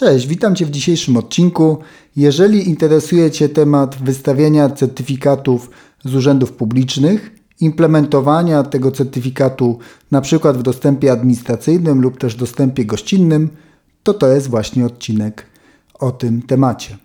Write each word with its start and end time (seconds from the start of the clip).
Cześć, 0.00 0.26
witam 0.26 0.56
Cię 0.56 0.66
w 0.66 0.70
dzisiejszym 0.70 1.16
odcinku. 1.16 1.78
Jeżeli 2.16 2.68
interesuje 2.68 3.30
Cię 3.30 3.48
temat 3.48 3.96
wystawiania 4.02 4.70
certyfikatów 4.70 5.70
z 6.04 6.14
urzędów 6.14 6.52
publicznych, 6.52 7.30
implementowania 7.60 8.62
tego 8.62 8.90
certyfikatu 8.90 9.78
przykład 10.20 10.56
w 10.56 10.62
dostępie 10.62 11.12
administracyjnym 11.12 12.00
lub 12.00 12.18
też 12.18 12.34
dostępie 12.34 12.84
gościnnym, 12.84 13.48
to 14.02 14.14
to 14.14 14.28
jest 14.28 14.48
właśnie 14.48 14.86
odcinek 14.86 15.46
o 15.94 16.10
tym 16.10 16.42
temacie. 16.42 16.98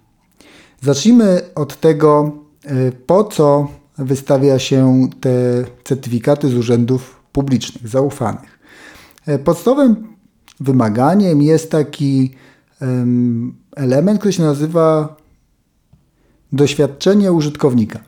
Zacznijmy 0.82 1.42
od 1.56 1.80
tego, 1.80 2.32
y, 2.66 2.92
po 3.06 3.24
co 3.24 3.68
wystawia 3.98 4.60
się 4.60 5.08
te 5.22 5.30
certyfikaty 5.84 6.50
z 6.50 6.54
urzędów 6.54 7.20
publicznych, 7.32 7.88
zaufanych. 7.88 8.60
Y, 9.30 9.40
podstawowym 9.40 10.08
wymaganiem 10.60 11.42
jest 11.42 11.72
taki 11.72 12.32
element, 13.76 14.20
który 14.20 14.34
się 14.34 14.44
nazywa 14.44 15.16
doświadczenie 16.52 17.32
użytkownika. 17.32 18.00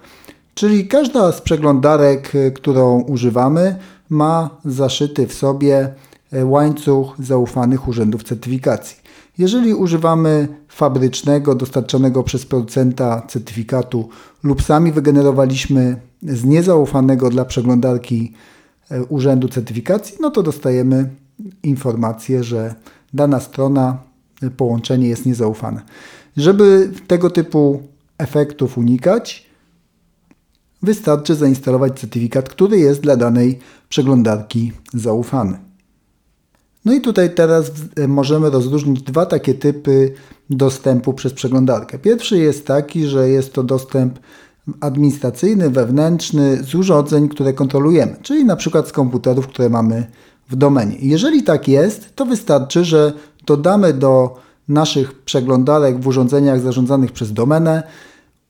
Czyli 0.53 0.87
każda 0.87 1.31
z 1.31 1.41
przeglądarek, 1.41 2.35
y, 2.35 2.51
którą 2.51 3.01
używamy, 3.01 3.75
ma 4.09 4.49
zaszyty 4.65 5.27
w 5.27 5.33
sobie 5.33 5.93
e, 6.31 6.45
łańcuch 6.45 7.15
zaufanych 7.19 7.87
urzędów 7.87 8.23
certyfikacji. 8.23 8.97
Jeżeli 9.37 9.73
używamy 9.73 10.47
fabrycznego, 10.67 11.55
dostarczonego 11.55 12.23
przez 12.23 12.45
producenta 12.45 13.21
certyfikatu 13.27 14.09
lub 14.43 14.61
sami 14.61 14.91
wygenerowaliśmy 14.91 16.01
z 16.23 16.45
niezaufanego 16.45 17.29
dla 17.29 17.45
przeglądarki 17.45 18.33
e, 18.91 19.03
urzędu 19.03 19.47
certyfikacji, 19.47 20.17
no 20.21 20.31
to 20.31 20.43
dostajemy 20.43 21.09
informację, 21.63 22.43
że 22.43 22.75
dana 23.13 23.39
strona 23.39 23.97
połączenie 24.57 25.07
jest 25.07 25.25
niezaufane. 25.25 25.81
Żeby 26.37 26.91
tego 27.07 27.29
typu 27.29 27.83
efektów 28.17 28.77
unikać, 28.77 29.47
wystarczy 30.81 31.35
zainstalować 31.35 31.99
certyfikat, 31.99 32.49
który 32.49 32.79
jest 32.79 33.01
dla 33.01 33.15
danej 33.15 33.59
przeglądarki 33.89 34.71
zaufany. 34.93 35.59
No 36.85 36.93
i 36.93 37.01
tutaj 37.01 37.35
teraz 37.35 37.71
możemy 38.07 38.49
rozróżnić 38.49 39.01
dwa 39.01 39.25
takie 39.25 39.53
typy 39.53 40.13
dostępu 40.49 41.13
przez 41.13 41.33
przeglądarkę. 41.33 41.99
Pierwszy 41.99 42.37
jest 42.37 42.67
taki, 42.67 43.07
że 43.07 43.29
jest 43.29 43.53
to 43.53 43.63
dostęp 43.63 44.19
administracyjny, 44.79 45.69
wewnętrzny 45.69 46.63
z 46.63 46.75
urządzeń, 46.75 47.29
które 47.29 47.53
kontrolujemy, 47.53 48.15
czyli 48.21 48.45
na 48.45 48.55
przykład 48.55 48.87
z 48.87 48.91
komputerów, 48.91 49.47
które 49.47 49.69
mamy 49.69 50.07
w 50.49 50.55
domenie. 50.55 50.95
Jeżeli 50.99 51.43
tak 51.43 51.67
jest, 51.67 52.15
to 52.15 52.25
wystarczy, 52.25 52.85
że 52.85 53.13
dodamy 53.47 53.93
do 53.93 54.35
naszych 54.67 55.21
przeglądarek 55.21 55.99
w 55.99 56.07
urządzeniach 56.07 56.59
zarządzanych 56.59 57.11
przez 57.11 57.33
domenę 57.33 57.83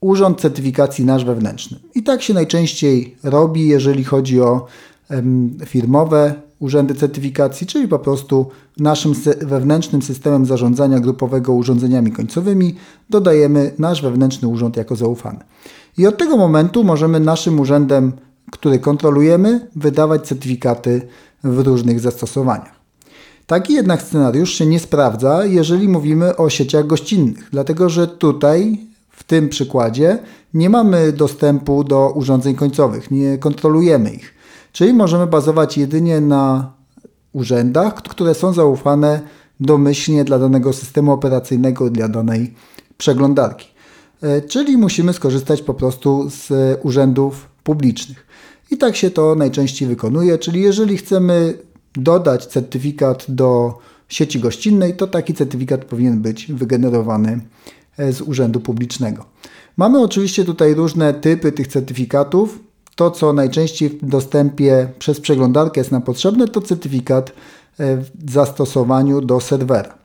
urząd 0.02 0.42
certyfikacji 0.42 1.06
nasz 1.06 1.26
wewnętrzny. 1.26 1.80
I 1.96 2.04
tak 2.04 2.22
się 2.22 2.34
najczęściej 2.34 3.16
robi, 3.24 3.68
jeżeli 3.68 4.04
chodzi 4.04 4.42
o 4.42 4.66
firmowe 5.66 6.34
urzędy 6.60 6.96
certyfikacji, 6.96 7.68
czyli 7.68 7.88
po 7.88 8.00
prostu 8.00 8.46
naszym 8.80 9.14
wewnętrznym 9.42 10.02
systemem 10.02 10.46
zarządzania 10.46 11.00
grupowego 11.00 11.54
urządzeniami 11.54 12.12
końcowymi 12.12 12.76
dodajemy 13.10 13.72
nasz 13.80 14.02
wewnętrzny 14.02 14.48
urząd 14.48 14.78
jako 14.78 14.96
zaufany. 14.96 15.40
I 15.98 16.08
od 16.08 16.18
tego 16.18 16.38
momentu 16.38 16.84
możemy 16.84 17.20
naszym 17.20 17.60
urzędem, 17.60 18.12
który 18.52 18.80
kontrolujemy, 18.80 19.68
wydawać 19.76 20.28
certyfikaty 20.28 21.02
w 21.44 21.60
różnych 21.60 22.00
zastosowaniach. 22.00 22.77
Taki 23.48 23.74
jednak 23.74 24.02
scenariusz 24.02 24.54
się 24.54 24.66
nie 24.66 24.80
sprawdza, 24.80 25.46
jeżeli 25.46 25.90
mówimy 25.90 26.36
o 26.36 26.50
sieciach 26.50 26.88
gościnnych, 26.88 27.50
dlatego 27.52 27.90
że 27.90 28.08
tutaj 28.08 28.88
w 29.10 29.24
tym 29.24 29.50
przykładzie 29.50 30.20
nie 30.54 30.70
mamy 30.70 31.12
dostępu 31.12 31.84
do 31.84 32.12
urządzeń 32.12 32.56
końcowych, 32.56 33.12
nie 33.12 33.38
kontrolujemy 33.38 34.12
ich. 34.12 34.34
Czyli 34.72 34.94
możemy 34.94 35.28
bazować 35.28 35.78
jedynie 35.78 36.22
na 36.22 36.74
urzędach, 37.34 37.96
które 37.96 38.34
są 38.34 38.54
zaufane 38.54 39.22
domyślnie 39.60 40.24
dla 40.24 40.40
danego 40.40 40.74
systemu 40.74 41.12
operacyjnego, 41.12 41.90
dla 41.90 42.08
danej 42.08 42.54
przeglądarki. 42.98 43.68
E, 44.22 44.42
czyli 44.42 44.78
musimy 44.78 45.14
skorzystać 45.14 45.62
po 45.62 45.74
prostu 45.74 46.30
z 46.30 46.52
urzędów 46.84 47.50
publicznych. 47.64 48.28
I 48.72 48.78
tak 48.78 48.96
się 48.96 49.12
to 49.12 49.36
najczęściej 49.36 49.88
wykonuje, 49.88 50.38
czyli 50.38 50.62
jeżeli 50.62 50.98
chcemy 50.98 51.54
dodać 51.98 52.46
certyfikat 52.46 53.26
do 53.30 53.78
sieci 54.10 54.40
gościnnej, 54.40 54.96
to 54.96 55.08
taki 55.08 55.34
certyfikat 55.34 55.86
powinien 55.86 56.22
być 56.22 56.52
wygenerowany 56.52 57.40
e, 57.98 58.14
z 58.14 58.22
urzędu 58.22 58.60
publicznego. 58.60 59.26
Mamy 59.78 60.02
oczywiście 60.02 60.46
tutaj 60.46 60.74
różne 60.74 61.14
typy 61.14 61.52
tych 61.52 61.68
certyfikatów. 61.68 62.60
To, 62.96 63.12
co 63.12 63.34
najczęściej 63.34 63.90
w 63.90 64.06
dostępie 64.06 64.90
przez 65.00 65.20
przeglądarkę 65.20 65.80
jest 65.80 65.92
nam 65.92 66.02
potrzebne, 66.02 66.48
to 66.48 66.62
certyfikat 66.62 67.30
e, 67.30 67.98
w 67.98 68.32
zastosowaniu 68.32 69.22
do 69.22 69.40
serwera. 69.40 69.98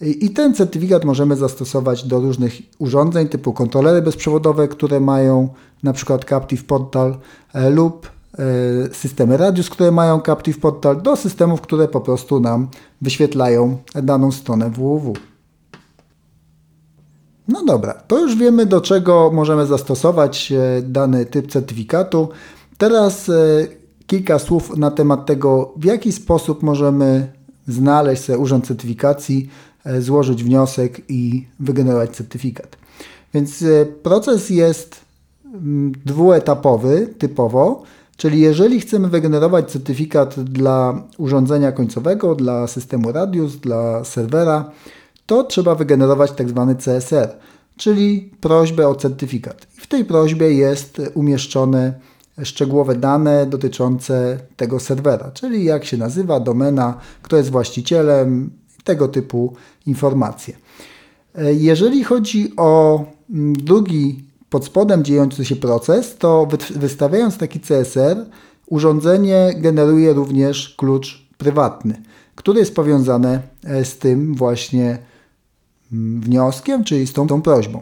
I 0.00 0.30
ten 0.30 0.54
certyfikat 0.54 1.04
możemy 1.04 1.36
zastosować 1.36 2.04
do 2.04 2.20
różnych 2.20 2.52
urządzeń 2.78 3.28
typu 3.28 3.52
kontrolery 3.52 4.02
bezprzewodowe, 4.02 4.68
które 4.68 5.00
mają 5.00 5.48
na 5.82 5.92
przykład 5.92 6.24
Captive 6.24 6.64
Portal 6.64 7.18
e, 7.54 7.70
lub 7.70 8.15
systemy 8.92 9.36
Radius, 9.36 9.70
które 9.70 9.90
mają 9.90 10.20
Captive 10.20 10.58
Portal, 10.58 11.02
do 11.02 11.16
systemów, 11.16 11.60
które 11.60 11.88
po 11.88 12.00
prostu 12.00 12.40
nam 12.40 12.68
wyświetlają 13.00 13.78
daną 13.94 14.32
stronę 14.32 14.70
www. 14.70 15.12
No 17.48 17.64
dobra, 17.64 17.94
to 17.94 18.20
już 18.20 18.36
wiemy 18.36 18.66
do 18.66 18.80
czego 18.80 19.30
możemy 19.34 19.66
zastosować 19.66 20.52
e, 20.52 20.82
dany 20.82 21.26
typ 21.26 21.52
certyfikatu. 21.52 22.28
Teraz 22.78 23.28
e, 23.28 23.32
kilka 24.06 24.38
słów 24.38 24.76
na 24.76 24.90
temat 24.90 25.26
tego, 25.26 25.72
w 25.76 25.84
jaki 25.84 26.12
sposób 26.12 26.62
możemy 26.62 27.32
znaleźć 27.68 28.24
sobie 28.24 28.38
urząd 28.38 28.66
certyfikacji, 28.66 29.50
złożyć 29.98 30.44
wniosek 30.44 31.00
i 31.08 31.46
wygenerować 31.60 32.10
certyfikat. 32.10 32.76
Więc 33.34 33.64
proces 34.02 34.50
jest 34.50 35.00
mm, 35.44 35.92
dwuetapowy 36.04 37.14
typowo. 37.18 37.82
Czyli 38.16 38.40
jeżeli 38.40 38.80
chcemy 38.80 39.08
wygenerować 39.08 39.70
certyfikat 39.70 40.40
dla 40.40 41.02
urządzenia 41.18 41.72
końcowego, 41.72 42.34
dla 42.34 42.66
systemu 42.66 43.12
Radius, 43.12 43.56
dla 43.56 44.04
serwera, 44.04 44.70
to 45.26 45.44
trzeba 45.44 45.74
wygenerować 45.74 46.32
tak 46.32 46.48
zwany 46.48 46.74
CSR, 46.74 47.36
czyli 47.76 48.30
prośbę 48.40 48.88
o 48.88 48.94
certyfikat. 48.94 49.66
I 49.78 49.80
w 49.80 49.86
tej 49.86 50.04
prośbie 50.04 50.52
jest 50.52 51.02
umieszczone 51.14 51.94
szczegółowe 52.44 52.94
dane 52.94 53.46
dotyczące 53.46 54.38
tego 54.56 54.80
serwera, 54.80 55.30
czyli 55.30 55.64
jak 55.64 55.84
się 55.84 55.96
nazywa, 55.96 56.40
domena, 56.40 56.98
kto 57.22 57.36
jest 57.36 57.50
właścicielem, 57.50 58.50
tego 58.84 59.08
typu 59.08 59.54
informacje. 59.86 60.56
Jeżeli 61.52 62.04
chodzi 62.04 62.52
o 62.56 63.04
drugi 63.58 64.25
pod 64.50 64.64
spodem 64.64 65.04
dziejący 65.04 65.44
się 65.44 65.56
proces, 65.56 66.16
to 66.16 66.48
wystawiając 66.76 67.38
taki 67.38 67.60
CSR, 67.60 68.26
urządzenie 68.66 69.54
generuje 69.56 70.12
również 70.12 70.74
klucz 70.78 71.26
prywatny, 71.38 72.02
który 72.34 72.60
jest 72.60 72.74
powiązany 72.74 73.40
e, 73.64 73.84
z 73.84 73.98
tym 73.98 74.34
właśnie 74.34 74.98
mm, 75.92 76.20
wnioskiem, 76.20 76.84
czyli 76.84 77.06
z 77.06 77.12
tą, 77.12 77.26
tą 77.26 77.42
prośbą. 77.42 77.80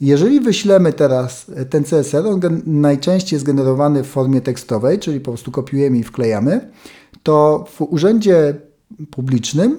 Jeżeli 0.00 0.40
wyślemy 0.40 0.92
teraz 0.92 1.46
e, 1.56 1.64
ten 1.64 1.84
CSR, 1.84 2.26
on 2.26 2.40
najczęściej 2.66 3.36
jest 3.36 3.46
generowany 3.46 4.04
w 4.04 4.06
formie 4.06 4.40
tekstowej, 4.40 4.98
czyli 4.98 5.20
po 5.20 5.30
prostu 5.30 5.50
kopiujemy 5.50 5.98
i 5.98 6.04
wklejamy, 6.04 6.70
to 7.22 7.64
w 7.70 7.80
urzędzie 7.80 8.54
publicznym, 9.10 9.76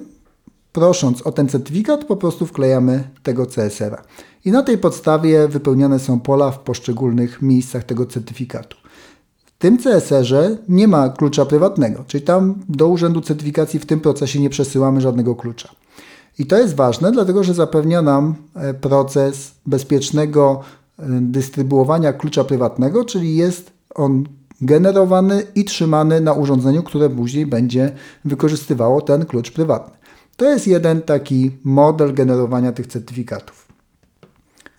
prosząc 0.72 1.22
o 1.22 1.32
ten 1.32 1.48
certyfikat, 1.48 2.04
po 2.04 2.16
prostu 2.16 2.46
wklejamy 2.46 3.04
tego 3.22 3.46
CSR-a 3.46 4.02
i 4.44 4.50
na 4.50 4.62
tej 4.62 4.78
podstawie 4.78 5.48
wypełniane 5.48 5.98
są 5.98 6.20
pola 6.20 6.50
w 6.50 6.58
poszczególnych 6.58 7.42
miejscach 7.42 7.84
tego 7.84 8.06
certyfikatu. 8.06 8.76
W 9.44 9.58
tym 9.58 9.78
CSR-ze 9.78 10.56
nie 10.68 10.88
ma 10.88 11.08
klucza 11.08 11.46
prywatnego, 11.46 12.04
czyli 12.06 12.24
tam 12.24 12.54
do 12.68 12.88
Urzędu 12.88 13.20
Certyfikacji 13.20 13.80
w 13.80 13.86
tym 13.86 14.00
procesie 14.00 14.40
nie 14.40 14.50
przesyłamy 14.50 15.00
żadnego 15.00 15.34
klucza. 15.34 15.68
I 16.38 16.46
to 16.46 16.58
jest 16.58 16.74
ważne, 16.74 17.12
dlatego 17.12 17.44
że 17.44 17.54
zapewnia 17.54 18.02
nam 18.02 18.34
e, 18.54 18.74
proces 18.74 19.54
bezpiecznego 19.66 20.60
e, 20.98 21.04
dystrybuowania 21.20 22.12
klucza 22.12 22.44
prywatnego, 22.44 23.04
czyli 23.04 23.36
jest 23.36 23.72
on 23.94 24.24
generowany 24.60 25.42
i 25.54 25.64
trzymany 25.64 26.20
na 26.20 26.32
urządzeniu, 26.32 26.82
które 26.82 27.10
później 27.10 27.46
będzie 27.46 27.92
wykorzystywało 28.24 29.00
ten 29.00 29.26
klucz 29.26 29.50
prywatny. 29.50 29.96
To 30.36 30.44
jest 30.44 30.66
jeden 30.66 31.02
taki 31.02 31.50
model 31.64 32.14
generowania 32.14 32.72
tych 32.72 32.86
certyfikatów. 32.86 33.69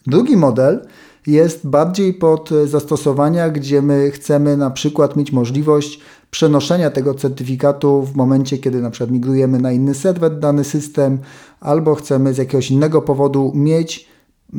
Drugi 0.07 0.37
model 0.37 0.87
jest 1.27 1.67
bardziej 1.67 2.13
pod 2.13 2.49
zastosowania, 2.65 3.49
gdzie 3.49 3.81
my 3.81 4.11
chcemy 4.11 4.57
na 4.57 4.69
przykład 4.69 5.15
mieć 5.15 5.31
możliwość 5.31 5.99
przenoszenia 6.31 6.89
tego 6.89 7.13
certyfikatu 7.13 8.03
w 8.03 8.15
momencie, 8.15 8.57
kiedy 8.57 8.81
na 8.81 8.89
przykład 8.89 9.11
migrujemy 9.11 9.59
na 9.59 9.71
inny 9.71 9.93
serwer 9.93 10.39
dany 10.39 10.63
system, 10.63 11.19
albo 11.59 11.95
chcemy 11.95 12.33
z 12.33 12.37
jakiegoś 12.37 12.71
innego 12.71 13.01
powodu 13.01 13.51
mieć 13.55 14.07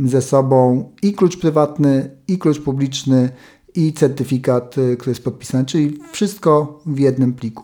ze 0.04 0.22
sobą 0.22 0.90
i 1.02 1.12
klucz 1.12 1.36
prywatny, 1.36 2.10
i 2.28 2.38
klucz 2.38 2.60
publiczny, 2.60 3.28
i 3.74 3.92
certyfikat, 3.92 4.78
y, 4.78 4.96
który 4.96 5.10
jest 5.10 5.24
podpisany, 5.24 5.64
czyli 5.64 5.98
wszystko 6.12 6.80
w 6.86 6.98
jednym 6.98 7.32
pliku. 7.32 7.62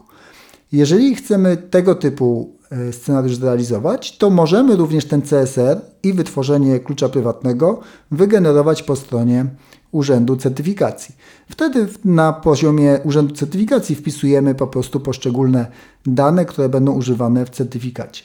Jeżeli 0.72 1.14
chcemy 1.14 1.56
tego 1.56 1.94
typu 1.94 2.57
scenariusz 2.92 3.36
zrealizować, 3.36 4.18
to 4.18 4.30
możemy 4.30 4.76
również 4.76 5.04
ten 5.04 5.22
CSR 5.22 5.80
i 6.02 6.12
wytworzenie 6.12 6.80
klucza 6.80 7.08
prywatnego 7.08 7.80
wygenerować 8.10 8.82
po 8.82 8.96
stronie 8.96 9.46
Urzędu 9.92 10.36
Certyfikacji. 10.36 11.14
Wtedy 11.50 11.88
na 12.04 12.32
poziomie 12.32 12.98
Urzędu 13.04 13.34
Certyfikacji 13.34 13.94
wpisujemy 13.94 14.54
po 14.54 14.66
prostu 14.66 15.00
poszczególne 15.00 15.66
dane, 16.06 16.44
które 16.44 16.68
będą 16.68 16.92
używane 16.92 17.46
w 17.46 17.50
certyfikacie. 17.50 18.24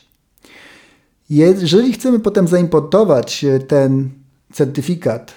Jeżeli 1.30 1.94
chcemy 1.94 2.20
potem 2.20 2.48
zaimportować 2.48 3.44
e, 3.44 3.60
ten 3.60 4.10
certyfikat 4.54 5.34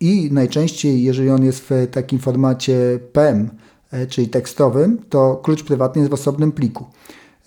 i 0.00 0.28
najczęściej, 0.32 1.02
jeżeli 1.02 1.30
on 1.30 1.44
jest 1.44 1.66
w 1.70 1.86
takim 1.90 2.18
formacie 2.18 2.98
PEM, 3.12 3.50
e, 3.90 4.06
czyli 4.06 4.28
tekstowym, 4.28 4.98
to 5.08 5.36
klucz 5.36 5.62
prywatny 5.62 6.00
jest 6.00 6.10
w 6.10 6.14
osobnym 6.14 6.52
pliku. 6.52 6.84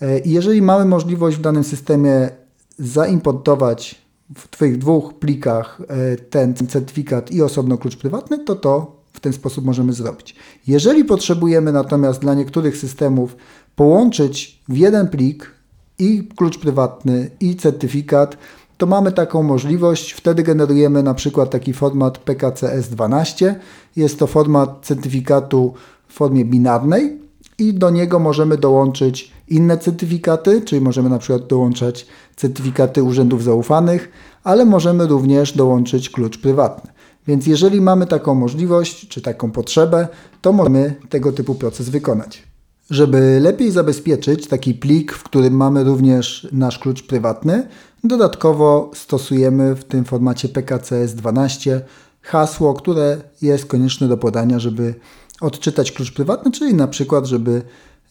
E, 0.00 0.18
I 0.18 0.30
jeżeli 0.30 0.62
mamy 0.62 0.84
możliwość 0.84 1.36
w 1.36 1.40
danym 1.40 1.64
systemie 1.64 2.30
zaimportować 2.78 4.08
w 4.34 4.48
Twoich 4.48 4.78
dwóch 4.78 5.14
plikach 5.14 5.82
ten 6.30 6.54
certyfikat 6.54 7.30
i 7.30 7.42
osobno 7.42 7.78
klucz 7.78 7.96
prywatny, 7.96 8.44
to 8.44 8.56
to 8.56 8.98
w 9.12 9.20
ten 9.20 9.32
sposób 9.32 9.64
możemy 9.64 9.92
zrobić. 9.92 10.36
Jeżeli 10.66 11.04
potrzebujemy 11.04 11.72
natomiast 11.72 12.20
dla 12.20 12.34
niektórych 12.34 12.76
systemów 12.76 13.36
połączyć 13.76 14.62
w 14.68 14.76
jeden 14.76 15.08
plik 15.08 15.50
i 15.98 16.28
klucz 16.36 16.58
prywatny, 16.58 17.30
i 17.40 17.56
certyfikat, 17.56 18.36
to 18.78 18.86
mamy 18.86 19.12
taką 19.12 19.42
możliwość. 19.42 20.12
Wtedy 20.12 20.42
generujemy 20.42 21.02
na 21.02 21.14
przykład 21.14 21.50
taki 21.50 21.72
format 21.72 22.24
PKCS12. 22.24 23.54
Jest 23.96 24.18
to 24.18 24.26
format 24.26 24.78
certyfikatu 24.82 25.74
w 26.08 26.12
formie 26.12 26.44
binarnej 26.44 27.18
i 27.58 27.74
do 27.74 27.90
niego 27.90 28.18
możemy 28.18 28.58
dołączyć 28.58 29.32
inne 29.48 29.78
certyfikaty, 29.78 30.62
czyli 30.62 30.80
możemy 30.80 31.08
na 31.08 31.18
przykład 31.18 31.46
dołączać 31.46 32.06
certyfikaty 32.36 33.02
urzędów 33.02 33.44
zaufanych, 33.44 34.08
ale 34.44 34.64
możemy 34.64 35.06
również 35.06 35.52
dołączyć 35.52 36.10
klucz 36.10 36.38
prywatny. 36.38 36.90
Więc 37.26 37.46
jeżeli 37.46 37.80
mamy 37.80 38.06
taką 38.06 38.34
możliwość 38.34 39.08
czy 39.08 39.22
taką 39.22 39.50
potrzebę, 39.50 40.08
to 40.42 40.52
możemy 40.52 40.94
tego 41.08 41.32
typu 41.32 41.54
proces 41.54 41.88
wykonać. 41.88 42.42
Żeby 42.90 43.38
lepiej 43.40 43.70
zabezpieczyć 43.70 44.46
taki 44.46 44.74
plik, 44.74 45.12
w 45.12 45.22
którym 45.22 45.54
mamy 45.54 45.84
również 45.84 46.48
nasz 46.52 46.78
klucz 46.78 47.02
prywatny, 47.02 47.68
dodatkowo 48.04 48.90
stosujemy 48.94 49.74
w 49.74 49.84
tym 49.84 50.04
formacie 50.04 50.48
PKCS12 50.48 51.80
hasło, 52.22 52.74
które 52.74 53.16
jest 53.42 53.66
konieczne 53.66 54.08
do 54.08 54.16
podania, 54.16 54.58
żeby 54.58 54.94
odczytać 55.40 55.92
klucz 55.92 56.12
prywatny, 56.12 56.50
czyli 56.50 56.74
na 56.74 56.88
przykład, 56.88 57.26
żeby 57.26 57.62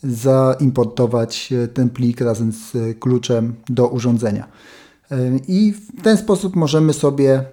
zaimportować 0.04 1.54
ten 1.74 1.90
plik 1.90 2.22
razem 2.22 2.52
z 2.52 3.00
kluczem 3.00 3.56
do 3.70 3.88
urządzenia. 3.88 4.48
I 5.48 5.74
w 5.74 6.04
ten 6.04 6.18
sposób 6.18 6.56
możemy 6.56 6.94
sobie 6.94 7.44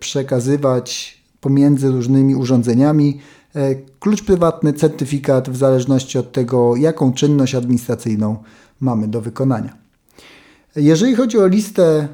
przekazywać 0.00 1.18
pomiędzy 1.40 1.90
różnymi 1.90 2.34
urządzeniami 2.34 3.20
E, 3.54 3.74
klucz 3.74 4.22
prywatny, 4.22 4.72
certyfikat 4.72 5.50
w 5.50 5.56
zależności 5.56 6.18
od 6.18 6.32
tego, 6.32 6.76
jaką 6.76 7.12
czynność 7.12 7.54
administracyjną 7.54 8.36
mamy 8.80 9.08
do 9.08 9.20
wykonania. 9.20 9.83
Jeżeli 10.76 11.14
chodzi 11.14 11.38
o 11.38 11.46
listę 11.46 12.08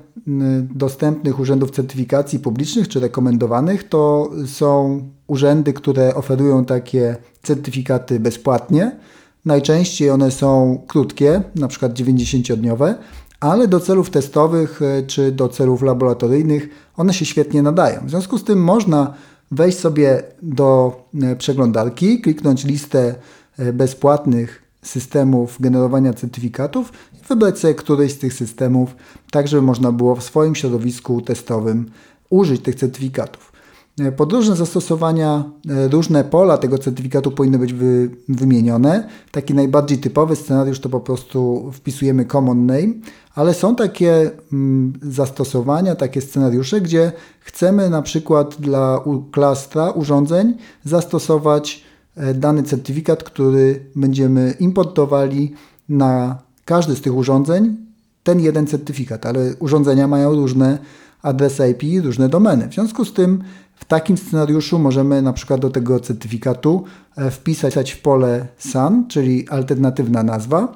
dostępnych 0.74 1.40
urzędów 1.40 1.70
certyfikacji 1.70 2.38
publicznych 2.38 2.88
czy 2.88 3.00
rekomendowanych, 3.00 3.88
to 3.88 4.30
są 4.46 5.02
urzędy, 5.26 5.72
które 5.72 6.14
oferują 6.14 6.64
takie 6.64 7.16
certyfikaty 7.42 8.20
bezpłatnie. 8.20 8.96
Najczęściej 9.44 10.10
one 10.10 10.30
są 10.30 10.80
krótkie, 10.86 11.42
na 11.54 11.68
przykład 11.68 11.92
90-dniowe, 11.92 12.94
ale 13.40 13.68
do 13.68 13.80
celów 13.80 14.10
testowych 14.10 14.82
e, 14.82 15.02
czy 15.02 15.32
do 15.32 15.48
celów 15.48 15.82
laboratoryjnych 15.82 16.68
one 16.96 17.14
się 17.14 17.24
świetnie 17.24 17.62
nadają. 17.62 18.06
W 18.06 18.10
związku 18.10 18.38
z 18.38 18.44
tym 18.44 18.64
można 18.64 19.14
wejść 19.50 19.78
sobie 19.78 20.22
do 20.42 21.00
e, 21.22 21.36
przeglądarki, 21.36 22.20
kliknąć 22.20 22.64
listę 22.64 23.14
e, 23.58 23.72
bezpłatnych 23.72 24.69
systemów 24.82 25.56
generowania 25.60 26.12
certyfikatów 26.12 26.92
i 27.14 27.28
wybrać 27.28 27.58
sobie 27.58 27.74
któryś 27.74 28.12
z 28.12 28.18
tych 28.18 28.34
systemów, 28.34 28.96
tak 29.30 29.48
żeby 29.48 29.62
można 29.62 29.92
było 29.92 30.16
w 30.16 30.22
swoim 30.22 30.54
środowisku 30.54 31.20
testowym 31.20 31.90
użyć 32.30 32.62
tych 32.62 32.74
certyfikatów. 32.74 33.52
E, 34.00 34.12
Podróżne 34.12 34.56
zastosowania, 34.56 35.44
różne 35.90 36.24
pola 36.24 36.58
tego 36.58 36.78
certyfikatu 36.78 37.30
powinny 37.30 37.58
być 37.58 37.72
wy, 37.72 38.10
wymienione. 38.28 39.08
Taki 39.30 39.54
najbardziej 39.54 39.98
typowy 39.98 40.36
scenariusz 40.36 40.80
to 40.80 40.88
po 40.88 41.00
prostu 41.00 41.70
wpisujemy 41.72 42.24
common 42.24 42.66
name, 42.66 42.94
ale 43.34 43.54
są 43.54 43.76
takie 43.76 44.30
mm, 44.52 44.92
zastosowania, 45.02 45.94
takie 45.94 46.20
scenariusze, 46.20 46.80
gdzie 46.80 47.12
chcemy 47.40 47.90
na 47.90 48.02
przykład 48.02 48.56
dla 48.60 49.04
klastra 49.32 49.90
urządzeń 49.90 50.54
zastosować 50.84 51.84
e, 51.86 51.89
dany 52.34 52.62
certyfikat, 52.62 53.22
który 53.22 53.84
będziemy 53.96 54.54
importowali 54.60 55.52
na 55.88 56.38
każdy 56.64 56.96
z 56.96 57.00
tych 57.00 57.14
urządzeń, 57.14 57.76
ten 58.22 58.40
jeden 58.40 58.66
certyfikat, 58.66 59.26
ale 59.26 59.54
urządzenia 59.58 60.08
mają 60.08 60.34
różne 60.34 60.78
adresy 61.22 61.68
IP, 61.70 62.04
różne 62.04 62.28
domeny. 62.28 62.68
W 62.68 62.74
związku 62.74 63.04
z 63.04 63.12
tym 63.12 63.42
w 63.74 63.84
takim 63.84 64.16
scenariuszu 64.16 64.78
możemy 64.78 65.22
na 65.22 65.32
przykład 65.32 65.60
do 65.60 65.70
tego 65.70 66.00
certyfikatu 66.00 66.84
e, 67.16 67.30
wpisać 67.30 67.92
w 67.92 68.02
pole 68.02 68.46
SAN, 68.58 69.08
czyli 69.08 69.48
alternatywna 69.48 70.22
nazwa, 70.22 70.74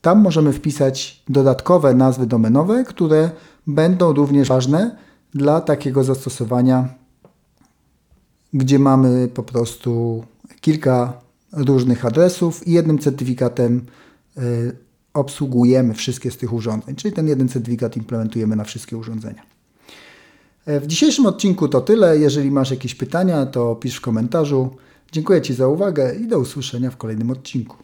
tam 0.00 0.20
możemy 0.22 0.52
wpisać 0.52 1.22
dodatkowe 1.28 1.94
nazwy 1.94 2.26
domenowe, 2.26 2.84
które 2.84 3.30
będą 3.66 4.12
również 4.12 4.48
ważne 4.48 4.96
dla 5.34 5.60
takiego 5.60 6.04
zastosowania, 6.04 6.88
gdzie 8.54 8.78
mamy 8.78 9.28
po 9.28 9.42
prostu 9.42 10.22
kilka 10.60 11.20
różnych 11.52 12.04
adresów 12.04 12.66
i 12.66 12.72
jednym 12.72 12.98
certyfikatem 12.98 13.86
y, 14.38 14.76
obsługujemy 15.14 15.94
wszystkie 15.94 16.30
z 16.30 16.36
tych 16.36 16.52
urządzeń, 16.52 16.96
czyli 16.96 17.14
ten 17.14 17.28
jeden 17.28 17.48
certyfikat 17.48 17.96
implementujemy 17.96 18.56
na 18.56 18.64
wszystkie 18.64 18.96
urządzenia. 18.96 19.42
E, 20.66 20.80
w 20.80 20.86
dzisiejszym 20.86 21.26
odcinku 21.26 21.68
to 21.68 21.80
tyle. 21.80 22.18
Jeżeli 22.18 22.50
masz 22.50 22.70
jakieś 22.70 22.94
pytania, 22.94 23.46
to 23.46 23.74
pisz 23.74 23.96
w 23.96 24.00
komentarzu. 24.00 24.76
Dziękuję 25.12 25.42
Ci 25.42 25.54
za 25.54 25.68
uwagę 25.68 26.14
i 26.14 26.26
do 26.26 26.38
usłyszenia 26.38 26.90
w 26.90 26.96
kolejnym 26.96 27.30
odcinku. 27.30 27.76